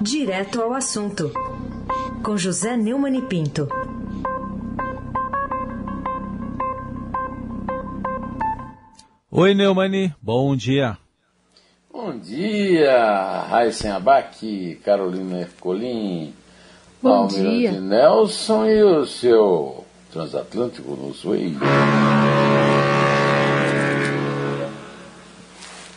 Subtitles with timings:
[0.00, 1.30] Direto ao assunto,
[2.24, 3.68] com José Neumann e Pinto.
[9.30, 10.96] Oi, Neumani, bom dia.
[11.92, 16.32] Bom dia, Raíssen Abac, Carolina Ercolim,
[17.02, 17.72] Bom Almirante dia.
[17.72, 21.58] Nelson e o seu transatlântico no Suí.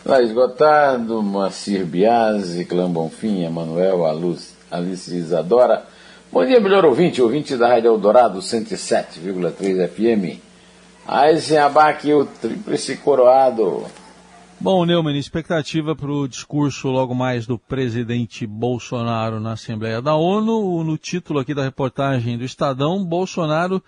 [0.04, 5.84] Laís Gotardo, Moacir Biasi, Clã Bonfim, Emanuel, Aluz- Alice Isadora.
[6.30, 10.40] Bom dia, melhor ouvinte, ouvinte da Rádio Eldorado 107,3 FM.
[11.06, 13.84] Raíssen Abac, o tríplice coroado.
[14.60, 20.82] Bom, Neumann, expectativa para o discurso logo mais do presidente Bolsonaro na Assembleia da ONU.
[20.84, 23.82] No título aqui da reportagem do Estadão, Bolsonaro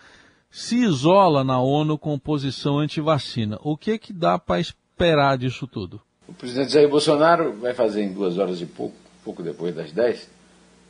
[0.50, 3.58] se isola na ONU com posição anti-vacina.
[3.62, 6.00] O que que dá para esperar disso tudo?
[6.28, 8.94] O presidente Jair Bolsonaro vai fazer em duas horas e pouco,
[9.24, 10.28] pouco depois das 10,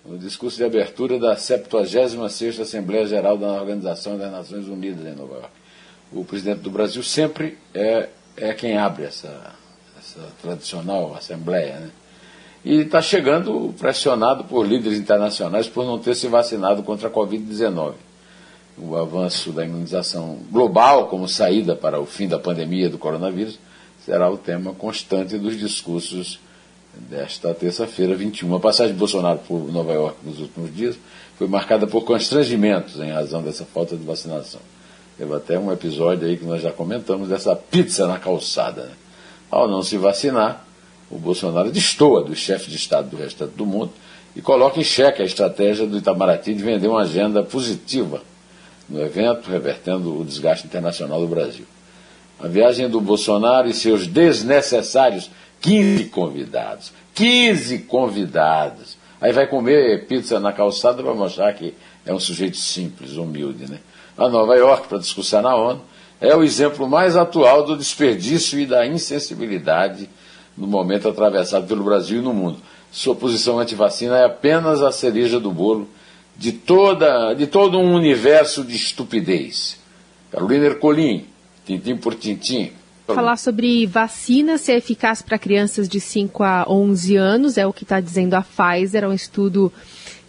[0.07, 5.35] o discurso de abertura da 76ª Assembleia Geral da Organização das Nações Unidas em Nova
[5.35, 5.51] York.
[6.13, 9.55] O presidente do Brasil sempre é, é quem abre essa,
[9.99, 11.81] essa tradicional Assembleia.
[11.81, 11.91] Né?
[12.65, 17.95] E está chegando pressionado por líderes internacionais por não ter se vacinado contra a Covid-19
[18.79, 23.59] o avanço da imunização global como saída para o fim da pandemia do coronavírus
[24.07, 26.39] será o tema constante dos discursos
[26.95, 28.55] desta terça-feira, 21.
[28.55, 30.97] A passagem de Bolsonaro por Nova York nos últimos dias
[31.37, 34.61] foi marcada por constrangimentos em razão dessa falta de vacinação.
[35.19, 38.83] Teve até um episódio aí que nós já comentamos dessa pizza na calçada.
[38.83, 38.93] né?
[39.51, 40.65] Ao não se vacinar,
[41.11, 43.91] o Bolsonaro destoa dos chefes de Estado do restante do mundo
[44.37, 48.23] e coloca em xeque a estratégia do Itamaraty de vender uma agenda positiva
[48.89, 51.67] no evento, revertendo o desgaste internacional do Brasil.
[52.39, 56.93] A viagem do Bolsonaro e seus desnecessários 15 convidados.
[57.15, 58.97] 15 convidados.
[59.21, 63.71] Aí vai comer pizza na calçada para mostrar que é um sujeito simples, humilde.
[63.71, 63.79] Né?
[64.17, 65.81] A Nova York, para discussão na ONU,
[66.21, 70.09] é o exemplo mais atual do desperdício e da insensibilidade
[70.57, 72.59] no momento atravessado pelo Brasil e no mundo.
[72.91, 75.89] Sua posição anti-vacina é apenas a cereja do bolo
[76.37, 79.79] de, toda, de todo um universo de estupidez.
[80.31, 81.27] Carolina Ercolim,
[81.67, 82.73] tintim por tintim.
[83.07, 87.73] Falar sobre vacina, se é eficaz para crianças de 5 a 11 anos, é o
[87.73, 89.73] que está dizendo a Pfizer, é um estudo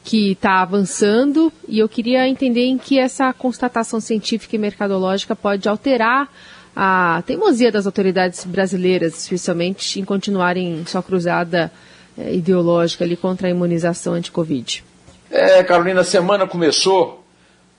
[0.04, 5.68] que está avançando e eu queria entender em que essa constatação científica e mercadológica pode
[5.68, 6.32] alterar
[6.76, 11.72] a teimosia das autoridades brasileiras, especialmente em continuarem sua cruzada
[12.18, 14.84] eh, ideológica ali contra a imunização anti-Covid.
[15.30, 17.26] É, Carolina, a semana começou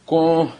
[0.04, 0.50] com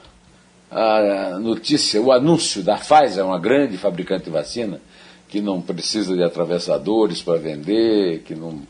[0.71, 4.81] a notícia, o anúncio da Pfizer, uma grande fabricante de vacina,
[5.29, 8.61] que não precisa de atravessadores para vender, que não,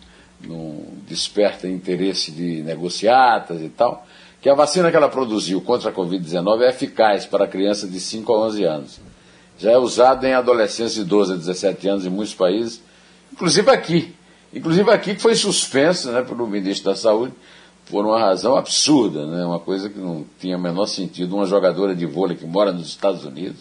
[0.41, 4.07] não desperta interesse de negociatas e tal,
[4.41, 8.33] que a vacina que ela produziu contra a Covid-19 é eficaz para crianças de 5
[8.33, 9.01] a 11 anos.
[9.59, 12.81] Já é usada em adolescentes de 12 a 17 anos em muitos países,
[13.33, 14.15] inclusive aqui.
[14.55, 17.35] Inclusive aqui que foi suspensa né, pelo ministro da Saúde,
[17.91, 19.45] por uma razão absurda, né?
[19.45, 21.35] uma coisa que não tinha o menor sentido.
[21.35, 23.61] Uma jogadora de vôlei que mora nos Estados Unidos,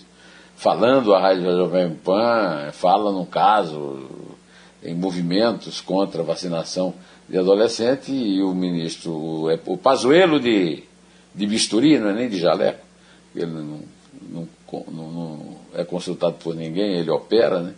[0.55, 4.07] falando a Rádio Jovem Pan, fala num caso
[4.83, 6.93] em movimentos contra a vacinação
[7.27, 10.83] de adolescente e o ministro, o, o Pazuello de,
[11.33, 12.85] de bisturi, não é nem de jaleco,
[13.35, 13.81] ele não,
[14.29, 14.47] não,
[14.91, 17.73] não, não é consultado por ninguém, ele opera, né?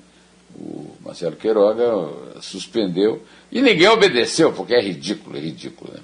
[0.56, 3.22] o Marcelo Queiroga suspendeu
[3.52, 5.94] e ninguém obedeceu, porque é ridículo, é ridículo.
[5.94, 6.00] Né?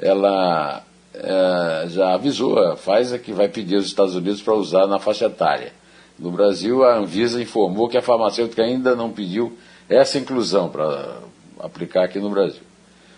[0.00, 0.82] Ela
[1.14, 5.26] é, já avisou a Pfizer que vai pedir aos Estados Unidos para usar na faixa
[5.26, 5.72] etária.
[6.18, 9.56] No Brasil, a Anvisa informou que a farmacêutica ainda não pediu
[9.88, 11.18] essa inclusão para
[11.60, 12.62] aplicar aqui no Brasil.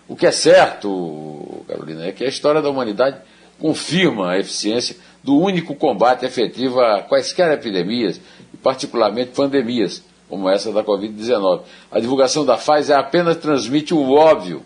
[0.07, 3.17] O que é certo, Carolina, é que a história da humanidade
[3.59, 8.19] confirma a eficiência do único combate efetivo a quaisquer epidemias,
[8.53, 11.61] e particularmente pandemias, como essa da Covid-19.
[11.91, 14.63] A divulgação da Pfizer apenas transmite o óbvio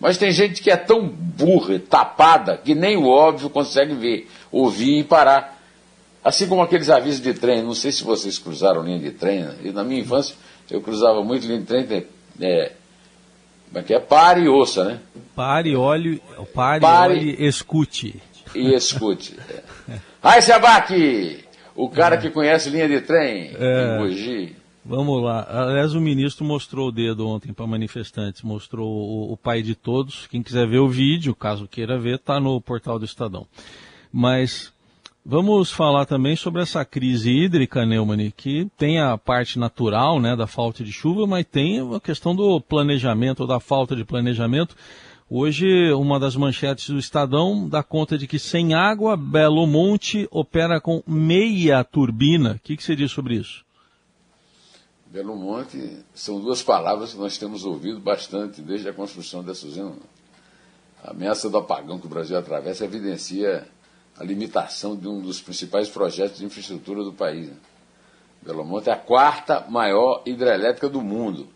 [0.00, 5.00] mas tem gente que é tão burra, tapada, que nem o óbvio consegue ver, ouvir
[5.00, 5.58] e parar.
[6.24, 9.54] Assim como aqueles avisos de trem, não sei se vocês cruzaram linha de trem, né?
[9.62, 10.34] e na minha infância
[10.70, 11.86] eu cruzava muito linha de trem,
[12.40, 12.72] é,
[13.68, 14.00] como é que é?
[14.00, 15.00] Pare e ouça, né?
[15.36, 16.20] Pare, olhe,
[16.54, 17.12] pare, Pare.
[17.14, 18.20] olhe, escute.
[18.54, 19.36] E escute.
[19.88, 19.98] É.
[20.22, 21.44] Ai, Sebac!
[21.76, 23.82] O cara que conhece linha de trem, É.
[23.96, 24.56] em Mogi.
[24.90, 25.46] Vamos lá.
[25.48, 30.26] Aliás, o ministro mostrou o dedo ontem para manifestantes, mostrou o, o pai de todos.
[30.26, 33.46] Quem quiser ver o vídeo, caso queira ver, está no portal do Estadão.
[34.12, 34.72] Mas
[35.24, 40.48] vamos falar também sobre essa crise hídrica, Neumann, que tem a parte natural né, da
[40.48, 44.74] falta de chuva, mas tem a questão do planejamento, ou da falta de planejamento.
[45.30, 50.80] Hoje, uma das manchetes do Estadão dá conta de que sem água, Belo Monte opera
[50.80, 52.54] com meia turbina.
[52.54, 53.69] O que, que você diz sobre isso?
[55.10, 59.96] Belo Monte são duas palavras que nós temos ouvido bastante desde a construção dessa usina.
[61.02, 63.66] A ameaça do apagão que o Brasil atravessa evidencia
[64.16, 67.50] a limitação de um dos principais projetos de infraestrutura do país.
[68.40, 71.48] Belo Monte é a quarta maior hidrelétrica do mundo.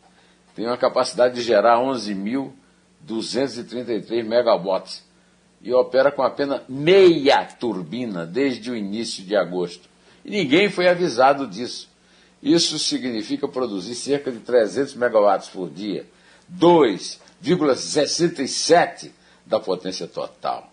[0.56, 5.04] Tem uma capacidade de gerar 11.233 megawatts
[5.62, 9.88] e opera com apenas meia turbina desde o início de agosto.
[10.24, 11.93] E ninguém foi avisado disso.
[12.44, 16.04] Isso significa produzir cerca de 300 megawatts por dia,
[16.54, 19.10] 2,67
[19.46, 20.70] da potência total.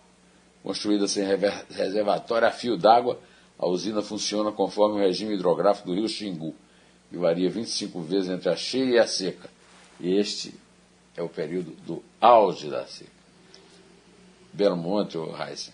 [0.62, 1.24] Construída sem
[1.70, 3.18] reservatório a fio d'água,
[3.58, 6.54] a usina funciona conforme o regime hidrográfico do rio Xingu,
[7.08, 9.48] que varia 25 vezes entre a cheia e a seca.
[9.98, 10.54] Este
[11.16, 13.10] é o período do auge da seca.
[14.52, 15.72] Belmonte, ou Heisen,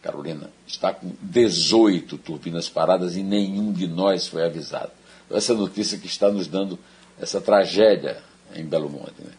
[0.00, 4.92] Carolina, está com 18 turbinas paradas e nenhum de nós foi avisado.
[5.30, 6.78] Essa notícia que está nos dando
[7.20, 8.18] essa tragédia
[8.54, 9.14] em Belo Monte.
[9.18, 9.32] Né?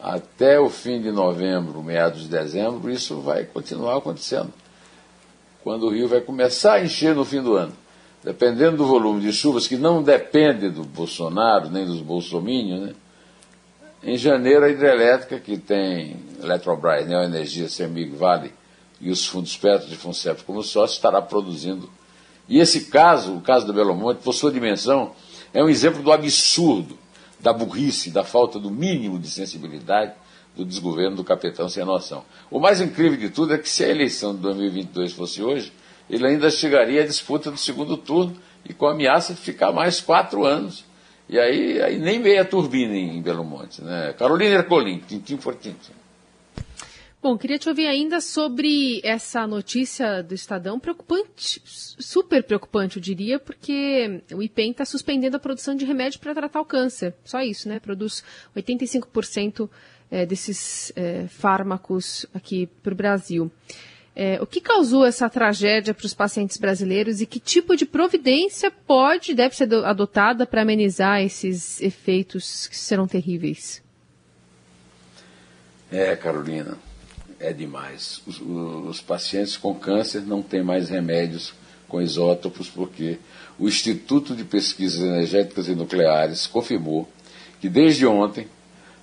[0.00, 4.52] Até o fim de novembro, meados de dezembro, isso vai continuar acontecendo
[5.64, 7.72] quando o rio vai começar a encher no fim do ano.
[8.22, 12.94] Dependendo do volume de chuvas, que não depende do Bolsonaro, nem dos bolsomínios, né?
[14.02, 18.52] em janeiro a hidrelétrica, que tem Eletrobras, Neoenergia, Semig Vale
[19.00, 21.88] e os fundos Petro de Funcep como sócio, estará produzindo.
[22.48, 25.12] E esse caso, o caso do Belo Monte, por sua dimensão,
[25.52, 26.98] é um exemplo do absurdo,
[27.40, 30.12] da burrice, da falta do mínimo de sensibilidade
[30.56, 32.24] do desgoverno do capitão sem noção.
[32.50, 35.72] O mais incrível de tudo é que se a eleição de 2022 fosse hoje,
[36.08, 38.36] ele ainda chegaria à disputa do segundo turno
[38.68, 40.84] e com a ameaça de ficar mais quatro anos.
[41.28, 43.82] E aí, aí nem meia turbina em Belo Monte.
[43.82, 44.14] Né?
[44.18, 45.92] Carolina Ercolim, tintim por tintim.
[47.24, 53.38] Bom, queria te ouvir ainda sobre essa notícia do Estadão, preocupante, super preocupante, eu diria,
[53.38, 57.14] porque o IPEM está suspendendo a produção de remédio para tratar o câncer.
[57.24, 57.80] Só isso, né?
[57.80, 58.22] Produz
[58.54, 59.70] 85%
[60.10, 63.50] é, desses é, fármacos aqui para o Brasil.
[64.14, 68.70] É, o que causou essa tragédia para os pacientes brasileiros e que tipo de providência
[68.70, 73.82] pode deve ser adotada para amenizar esses efeitos que serão terríveis?
[75.90, 76.76] É, Carolina,
[77.44, 78.22] é demais.
[78.26, 81.52] Os, os pacientes com câncer não têm mais remédios
[81.88, 83.18] com isótopos porque
[83.58, 87.08] o Instituto de Pesquisas Energéticas e Nucleares confirmou
[87.60, 88.48] que desde ontem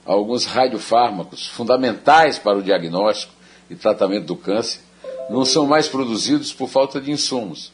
[0.05, 3.33] alguns radiofármacos fundamentais para o diagnóstico
[3.69, 4.81] e tratamento do câncer
[5.29, 7.71] não são mais produzidos por falta de insumos.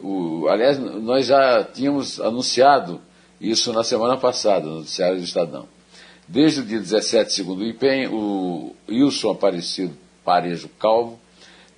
[0.00, 3.00] O, aliás, nós já tínhamos anunciado
[3.40, 5.73] isso na semana passada, no noticiário do Estadão.
[6.26, 11.18] Desde o dia 17, segundo o IPEM, o Wilson Aparecido Parejo Calvo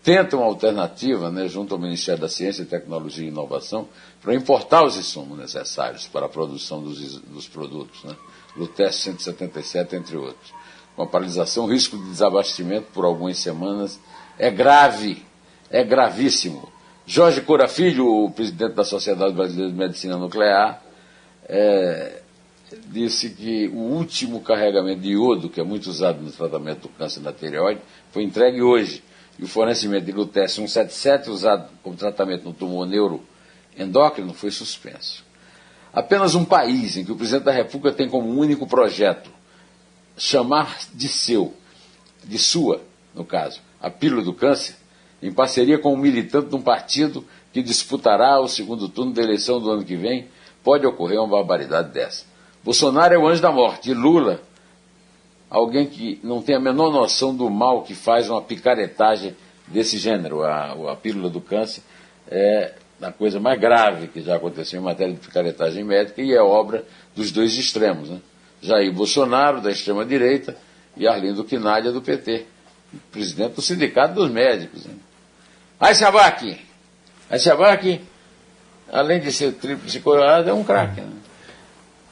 [0.03, 3.89] tenta uma alternativa, né, junto ao Ministério da Ciência, Tecnologia e Inovação,
[4.23, 8.05] para importar os insumos necessários para a produção dos, dos produtos.
[8.05, 8.15] Né
[8.65, 10.55] teste 177, entre outros.
[10.95, 14.01] Com a paralisação, o risco de desabastecimento por algumas semanas
[14.39, 15.23] é grave,
[15.69, 16.73] é gravíssimo.
[17.05, 20.83] Jorge Cora Filho, o presidente da Sociedade Brasileira de Medicina Nuclear,
[21.49, 22.23] é,
[22.89, 27.21] disse que o último carregamento de iodo, que é muito usado no tratamento do câncer
[27.21, 27.81] na tireoide,
[28.11, 29.03] foi entregue hoje.
[29.39, 35.25] E o fornecimento de Lutece 177, usado como tratamento no tumor neuroendócrino, foi suspenso.
[35.93, 39.31] Apenas um país em que o presidente da República tem como único projeto
[40.17, 41.55] chamar de seu,
[42.25, 42.81] de sua,
[43.15, 44.77] no caso, a pílula do câncer,
[45.23, 49.61] em parceria com um militante de um partido que disputará o segundo turno da eleição
[49.61, 50.29] do ano que vem,
[50.63, 52.25] pode ocorrer uma barbaridade dessa.
[52.67, 54.41] Bolsonaro é o anjo da morte, Lula,
[55.49, 59.37] alguém que não tem a menor noção do mal que faz uma picaretagem
[59.69, 61.81] desse gênero, a, a pílula do câncer,
[62.29, 66.43] é na coisa mais grave que já aconteceu em matéria de picaretagem médica e é
[66.43, 68.11] obra dos dois extremos.
[68.11, 68.21] Né?
[68.61, 70.57] Jair Bolsonaro, da extrema-direita,
[70.97, 72.47] e Arlindo Quinalha, do PT,
[73.13, 74.85] presidente do Sindicato dos Médicos.
[74.87, 74.95] Né?
[75.79, 76.59] Aí Sabac,
[78.91, 81.01] além de ser tríplice coroado, é um craque.
[81.01, 81.26] Né?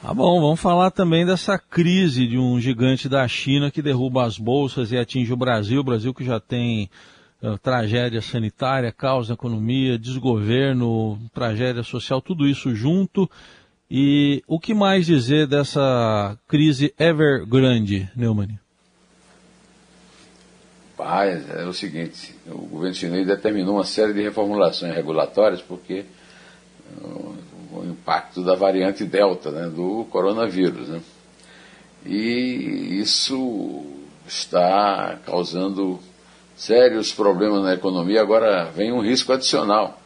[0.07, 4.37] Ah, bom, vamos falar também dessa crise de um gigante da China que derruba as
[4.37, 5.81] bolsas e atinge o Brasil.
[5.81, 6.91] O Brasil que já tem
[7.41, 13.27] uh, tragédia sanitária, caos na economia, desgoverno, tragédia social, tudo isso junto.
[13.89, 18.59] E o que mais dizer dessa crise Evergrande, Neumann?
[20.95, 26.05] Paz, é o seguinte, o governo chinês determinou uma série de reformulações regulatórias porque
[27.01, 27.24] uh,
[27.91, 30.87] impacto da variante Delta, né, do coronavírus.
[30.87, 31.01] Né?
[32.05, 33.83] E isso
[34.27, 35.99] está causando
[36.55, 38.21] sérios problemas na economia.
[38.21, 39.99] Agora vem um risco adicional,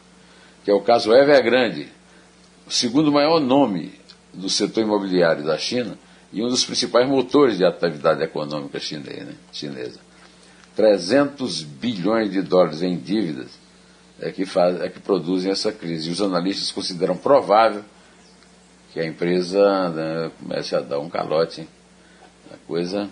[0.64, 1.88] que é o caso Evergrande,
[2.66, 3.92] o segundo maior nome
[4.32, 5.98] do setor imobiliário da China
[6.32, 10.00] e um dos principais motores de atividade econômica chinesa.
[10.76, 13.59] 300 bilhões de dólares em dívidas
[14.20, 16.08] é que, faz, é que produzem essa crise.
[16.08, 17.82] E os analistas consideram provável
[18.92, 21.66] que a empresa né, comece a dar um calote.
[22.52, 23.08] A coisa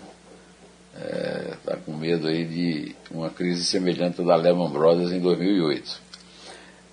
[0.93, 5.19] está é, tá com medo aí de uma crise semelhante à da Lehman Brothers em
[5.19, 6.01] 2008.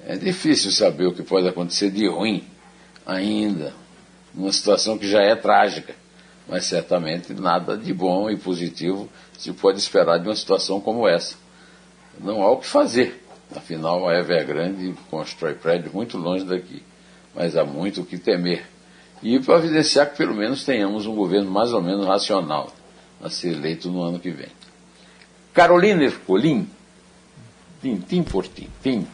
[0.06, 2.44] É difícil saber o que pode acontecer de ruim
[3.04, 3.73] ainda,
[4.32, 5.94] numa situação que já é trágica,
[6.46, 11.37] mas certamente nada de bom e positivo se pode esperar de uma situação como essa.
[12.20, 13.25] Não há o que fazer.
[13.55, 16.83] Afinal, a Evergrande constrói prédios muito longe daqui,
[17.35, 18.67] mas há muito o que temer.
[19.23, 22.73] E para evidenciar que pelo menos tenhamos um governo mais ou menos racional
[23.23, 24.49] a ser eleito no ano que vem.
[25.55, 26.69] Carolina Ercolim,
[27.81, 28.69] tim por tim.
[29.00, 29.07] O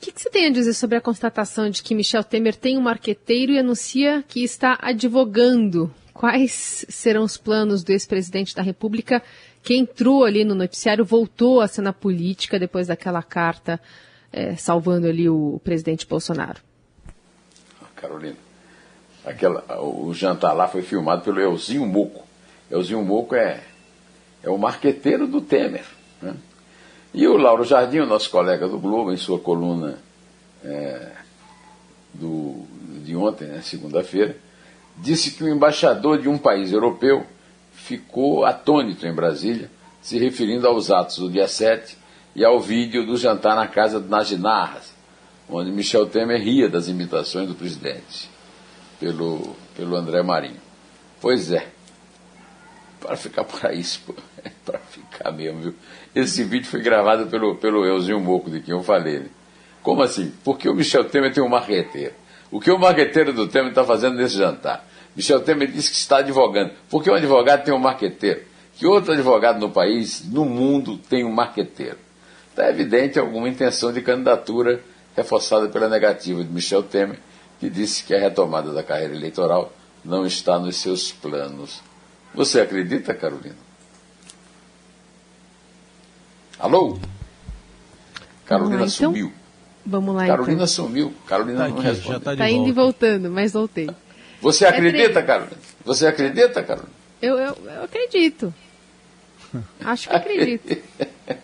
[0.00, 2.80] que, que, você tem a dizer sobre a constatação de que Michel Temer tem um
[2.80, 5.94] marqueteiro e anuncia que está advogando?
[6.12, 9.22] Quais serão os planos do ex-presidente da República
[9.62, 13.80] que entrou ali no noticiário, voltou à cena política depois daquela carta
[14.32, 16.60] é, salvando ali o, o presidente Bolsonaro?
[17.94, 18.36] Carolina,
[19.24, 22.26] aquela, o jantar lá foi filmado pelo Elzinho Moco.
[22.68, 23.60] Elzinho Moco é,
[24.42, 25.84] é o marqueteiro do Temer.
[26.20, 26.34] Né?
[27.14, 29.98] E o Lauro Jardim, o nosso colega do Globo, em sua coluna
[30.64, 31.12] é,
[32.12, 32.64] do,
[33.04, 34.36] de ontem, né, segunda-feira,
[34.96, 37.24] disse que o embaixador de um país europeu
[37.84, 39.70] ficou atônito em Brasília,
[40.00, 41.96] se referindo aos atos do dia 7
[42.34, 44.94] e ao vídeo do jantar na casa do Najinarras,
[45.48, 48.30] onde Michel Temer ria das imitações do presidente
[49.00, 50.60] pelo, pelo André Marinho.
[51.20, 51.66] Pois é,
[53.00, 53.82] para ficar por aí,
[54.44, 55.74] é para ficar mesmo, viu?
[56.14, 59.18] Esse vídeo foi gravado pelo, pelo Elzinho Moco, de quem eu falei.
[59.18, 59.26] Né?
[59.82, 60.32] Como assim?
[60.44, 62.14] Porque o Michel Temer tem um marqueteiro.
[62.50, 64.86] O que o marqueteiro do Temer está fazendo nesse jantar?
[65.14, 66.72] Michel Temer disse que está advogando.
[66.88, 68.42] Porque um advogado tem um marqueteiro.
[68.74, 71.98] Que outro advogado no país, no mundo, tem um marqueteiro.
[72.50, 74.82] Está evidente alguma intenção de candidatura
[75.16, 77.18] reforçada pela negativa de Michel Temer,
[77.60, 79.72] que disse que a retomada da carreira eleitoral
[80.04, 81.82] não está nos seus planos.
[82.34, 83.56] Você acredita, Carolina?
[86.58, 86.98] Alô?
[88.44, 89.32] Carolina então, sumiu.
[89.84, 90.66] Vamos lá, Carolina então.
[90.66, 91.14] sumiu.
[91.26, 92.18] Carolina tá não aqui, responde.
[92.18, 93.90] Está tá indo e voltando, mas voltei.
[94.42, 95.56] Você é acredita, é Carolina?
[95.84, 96.92] Você acredita, Carolina?
[97.22, 98.52] Eu, eu, eu acredito.
[99.84, 100.82] Acho que acredito.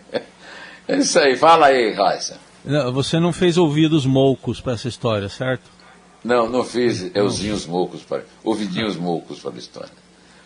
[0.87, 1.37] é isso aí.
[1.37, 2.37] Fala aí, Raissa.
[2.93, 5.63] Você não fez ouvidos moucos para essa história, certo?
[6.23, 9.89] Não, não fiz euzinhos moucos, para, ouvidinhos moucos para a história.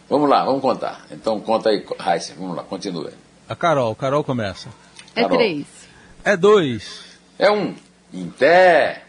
[0.07, 1.07] Vamos lá, vamos contar.
[1.10, 3.12] Então conta aí, Raíssa, vamos lá, continua.
[3.50, 4.69] A Carol, Carol começa.
[5.15, 5.65] É três.
[6.24, 7.03] É dois.
[7.39, 7.74] É um.
[8.13, 9.02] Em pé.